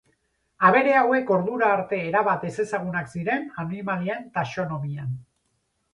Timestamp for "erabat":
2.07-2.47